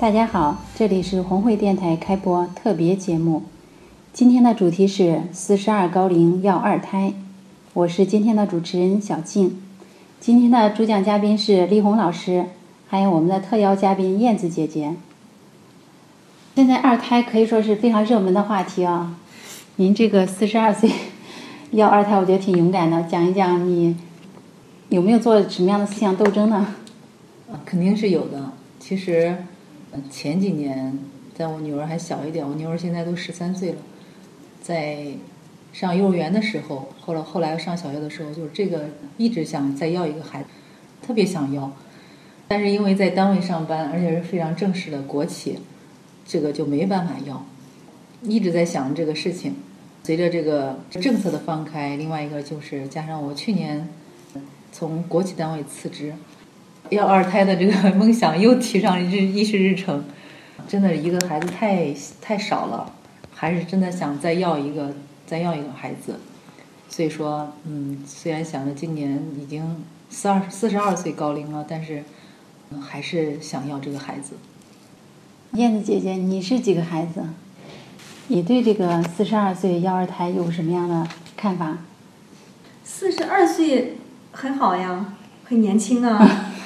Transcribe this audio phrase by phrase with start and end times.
[0.00, 3.42] 大家好，这里是红会电台开播特别节目。
[4.12, 7.14] 今天的主题是四十二高龄要二胎，
[7.72, 9.60] 我是今天的主持人小静。
[10.20, 12.44] 今天的主讲嘉宾是丽红老师，
[12.86, 14.94] 还有我们的特邀嘉宾燕子姐姐。
[16.54, 19.16] 现在二胎可以说是非常热门的话题啊。
[19.76, 20.92] 您这个四十二岁
[21.72, 23.02] 要二胎，我觉得挺勇敢的。
[23.02, 23.96] 讲一讲你
[24.90, 26.76] 有没有做什么样的思想斗争呢？
[27.64, 28.52] 肯定是有的。
[28.78, 29.36] 其实。
[30.10, 30.98] 前几年，
[31.34, 33.78] 在我女儿还小一点，我女儿现在都十三岁了，
[34.62, 35.06] 在
[35.72, 40.48] 上幼儿园的时候，后来后来上小学的时候，就是这个一直想再要一个孩子，
[41.00, 41.72] 特别想要，
[42.46, 45.58] 但是因为在单位上班，而且是非常正式的国企，
[46.26, 47.44] 这个就没办法要，
[48.22, 49.54] 一直在想这个事情。
[50.04, 53.86] 随着这个政策的放开，另外一个就是加上我去年
[54.72, 56.14] 从国企单位辞职。
[56.90, 60.04] 要二胎的这个 梦想又提上日议事日程，
[60.66, 62.92] 真的一个孩子太太少了，
[63.34, 64.94] 还是真的想再要一个
[65.26, 66.20] 再要一个孩子。
[66.88, 72.02] 所以说，嗯，虽然想着今年已经四二四十二岁高龄了，但是
[72.80, 74.34] 还是想要这个孩子。
[75.52, 77.22] 燕子姐姐，你是几个孩子？
[78.28, 81.78] 你对这个四十二岁要二胎有什么样的看法？
[82.84, 83.96] 四十二岁
[84.32, 86.46] 很好呀，很年轻啊。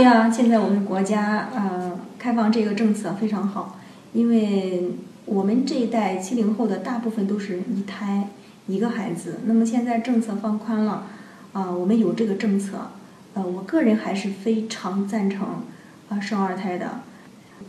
[0.00, 3.78] 对呀，现在我们国家呃开放这个政策非常好，
[4.14, 4.92] 因为
[5.26, 8.28] 我们这一代七零后的大部分都是一胎
[8.66, 11.06] 一个孩子，那么现在政策放宽了，
[11.52, 12.92] 啊，我们有这个政策，
[13.34, 15.64] 呃，我个人还是非常赞成
[16.08, 17.02] 啊生二胎的。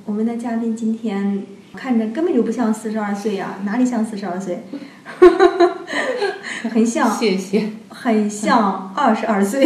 [0.05, 1.43] 我们的嘉宾今天
[1.75, 4.63] 看着根本就不像四十二岁呀，哪里像四十二岁？
[6.69, 9.65] 很像，谢谢，很像 二十二岁，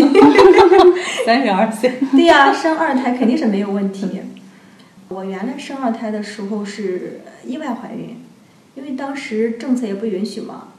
[1.25, 1.93] 三十二岁。
[2.11, 4.21] 对呀，生二胎肯定是没有问题。
[5.09, 8.17] 我原来生二胎的时候是意外怀孕，
[8.75, 10.69] 因为当时政策也不允许嘛。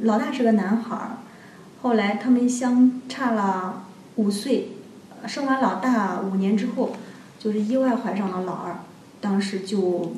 [0.00, 1.18] 老大是个男孩儿，
[1.82, 3.84] 后来他们相差了
[4.16, 4.68] 五岁，
[5.26, 6.94] 生完老大五年之后，
[7.38, 8.76] 就是意外怀上了老二，
[9.20, 10.14] 当时就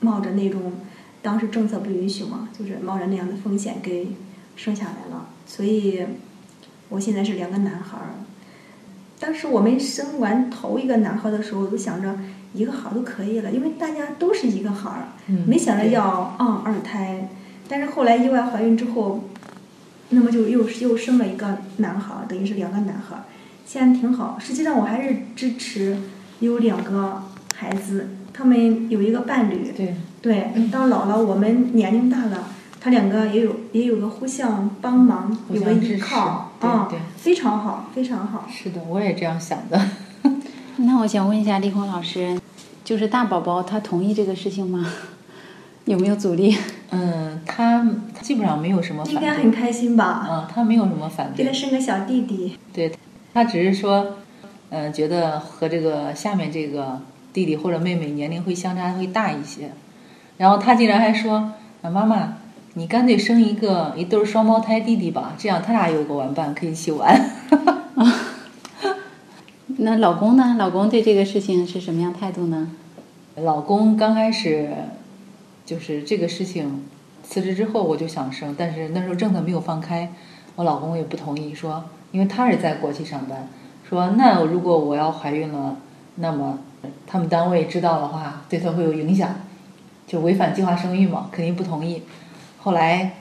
[0.00, 0.72] 冒着那种。
[1.22, 4.08] 当时政策不允许嘛，就是冒着那样的风险给
[4.56, 6.04] 生下来了，所以
[6.88, 8.14] 我现在是两个男孩儿。
[9.18, 12.18] 当时我们生完头一个男孩的时候，我都想着
[12.52, 15.08] 一个孩儿都可以了，因为大家都是一个孩儿，
[15.46, 17.28] 没想着要啊二胎。
[17.68, 19.24] 但是后来意外怀孕之后，
[20.10, 23.24] 那么就又又生了一个男孩儿，等于是两个男孩儿，
[23.64, 24.38] 现在挺好。
[24.38, 25.96] 实际上我还是支持
[26.40, 27.22] 有两个
[27.54, 29.72] 孩子，他们有一个伴侣。
[29.76, 29.94] 对。
[30.24, 32.48] 对，到老了，我们年龄大了，
[32.84, 36.86] 他两个也有也有个互相帮忙，有个依靠，啊，
[37.16, 38.44] 非常好，非常好。
[38.46, 39.80] 是的，我也这样想的。
[40.76, 42.38] 那我想问一下丽红老师，
[42.84, 44.86] 就是大宝宝他同意这个事情吗？
[45.86, 46.54] 有没有阻力？
[46.90, 47.90] 嗯，他
[48.20, 49.02] 基本上没有什么。
[49.06, 50.28] 应该很开心吧？
[50.30, 51.42] 嗯，他没有什么反对。
[51.42, 52.58] 给他生个小弟弟。
[52.70, 52.94] 对，
[53.32, 54.16] 他只是说，
[54.68, 57.00] 嗯，觉得和这个下面这个
[57.32, 59.72] 弟弟或者妹妹年龄会相差会大一些。
[60.36, 62.34] 然后他竟然还说：“啊，妈妈，
[62.76, 67.30] 你干脆生一个一对双胞胎弟弟吧，这样他俩有个玩伴，可以一起玩。
[69.78, 70.56] ”那老公呢？
[70.58, 72.72] 老公对这个事情是什么样态度呢？
[73.36, 74.70] 老公刚开始
[75.64, 76.84] 就是这个事情
[77.22, 80.12] 辞职之后，我就想生，但是那时候政策没有放开，
[80.56, 83.48] 我老公也不同意，说因为他是在国企上班，
[83.88, 85.76] 说那如果我要怀孕了，
[86.16, 86.58] 那么
[87.06, 89.32] 他们单位知道的话，对他会有影响。
[90.06, 92.02] 就违反计划生育嘛，肯定不同意。
[92.64, 93.14] 后来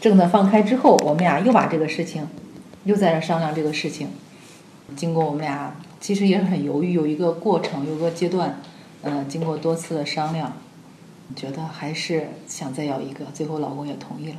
[0.00, 2.26] 政策放开之后，我们俩又把这个事情
[2.84, 4.08] 又在这商量这个事情。
[4.96, 8.58] 经过我们俩其实也很犹豫，有一个过程，有个阶段。
[9.02, 10.54] 呃，经过多次的商量，
[11.36, 14.36] 觉得还是想再要一个，最后老公也同意了。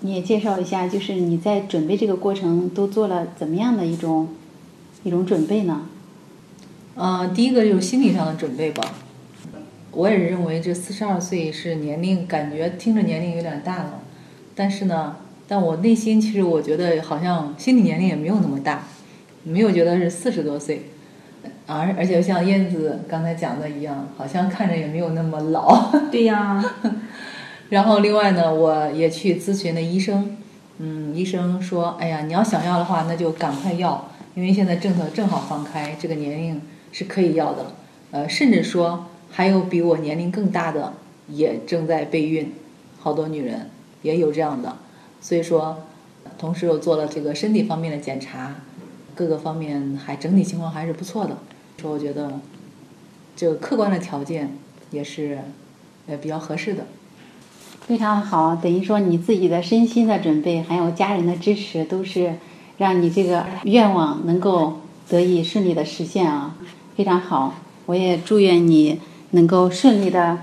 [0.00, 4.30] 你也介绍一下，就是你在准备这个过程都做了怎么样的一种
[5.04, 5.82] 一种准备呢？
[6.96, 8.82] 嗯，第一个就是心理上的准备吧。
[9.92, 14.00] 我也认为这四十二岁是年龄，感觉听着年龄有点大了，
[14.54, 15.16] 但是呢，
[15.46, 18.84] 但我内心其实我觉得好像心理年龄也没有那么大，
[19.44, 20.82] 没有觉得是四十多岁。
[21.66, 25.90] 而而且像燕子刚才讲的一样，好像看着也没有那么老。
[26.10, 26.62] 对呀。
[27.70, 30.36] 然后另外呢，我也去咨询了医生，
[30.78, 36.60] 嗯，医生说，哎呀，你要想要的话，那就赶快要，因为现在政策正好放开，这个年龄
[36.92, 37.66] 是可以要的。
[38.10, 40.92] 呃，甚至说还有比我年龄更大的
[41.28, 42.52] 也正在备孕，
[43.00, 43.70] 好多女人
[44.02, 44.76] 也有这样的。
[45.20, 45.78] 所以说，
[46.38, 48.54] 同时又做了这个身体方面的检查，
[49.14, 51.38] 各个方面还整体情况还是不错的。
[51.80, 52.38] 说我觉得
[53.34, 54.56] 这个客观的条件
[54.90, 55.38] 也是
[56.06, 56.84] 呃比较合适的。
[57.86, 62.34] 非常好，等于说你自己的身心的准备，还有家人的支持，都是
[62.76, 66.56] 让你这个愿望能够得以顺利的实现啊！
[66.96, 67.54] 非常好，
[67.86, 69.00] 我也祝愿你
[69.32, 70.38] 能够顺利的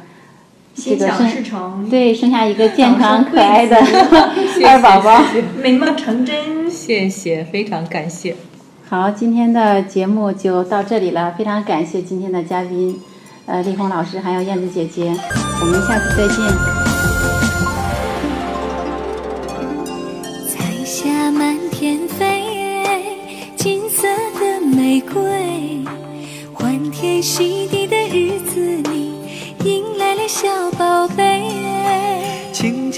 [0.75, 3.75] 这个生，对，生下一个健康可爱的
[4.67, 5.23] 二宝宝，
[5.61, 6.69] 美梦成真。
[6.69, 8.35] 谢谢，非常感谢。
[8.87, 12.99] 好，今天的节目就到这里了，非常感谢今天的嘉宾，
[13.45, 15.13] 呃，丽红老师还有燕子姐姐，
[15.61, 16.88] 我们下次再见。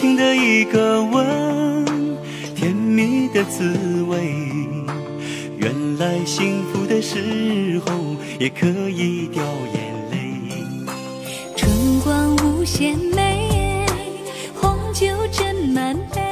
[0.02, 2.18] 情的一个吻，
[2.56, 4.34] 甜蜜的滋味，
[5.58, 7.94] 原来幸福的时候
[8.40, 9.44] 也可以掉
[9.76, 10.88] 眼泪，
[11.56, 13.86] 春光无限美，
[14.56, 16.31] 红酒斟满杯。